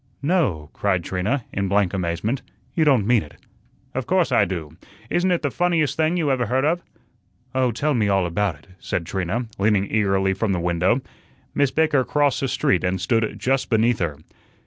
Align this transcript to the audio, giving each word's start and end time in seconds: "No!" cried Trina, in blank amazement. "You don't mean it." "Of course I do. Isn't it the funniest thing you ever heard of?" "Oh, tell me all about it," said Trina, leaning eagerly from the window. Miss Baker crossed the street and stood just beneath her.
"No!" 0.23 0.71
cried 0.73 1.03
Trina, 1.03 1.45
in 1.53 1.67
blank 1.67 1.93
amazement. 1.93 2.41
"You 2.73 2.83
don't 2.83 3.05
mean 3.05 3.21
it." 3.21 3.35
"Of 3.93 4.07
course 4.07 4.31
I 4.31 4.45
do. 4.45 4.75
Isn't 5.11 5.29
it 5.29 5.43
the 5.43 5.51
funniest 5.51 5.95
thing 5.95 6.17
you 6.17 6.31
ever 6.31 6.47
heard 6.47 6.65
of?" 6.65 6.81
"Oh, 7.53 7.69
tell 7.71 7.93
me 7.93 8.09
all 8.09 8.25
about 8.25 8.55
it," 8.55 8.67
said 8.79 9.05
Trina, 9.05 9.45
leaning 9.59 9.85
eagerly 9.91 10.33
from 10.33 10.53
the 10.53 10.59
window. 10.59 11.01
Miss 11.53 11.69
Baker 11.69 12.03
crossed 12.03 12.39
the 12.39 12.47
street 12.47 12.83
and 12.83 12.99
stood 12.99 13.35
just 13.37 13.69
beneath 13.69 13.99
her. 13.99 14.17